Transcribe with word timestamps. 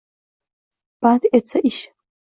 Band 1.01 1.23
etsa 1.37 1.57
ish 1.71 1.83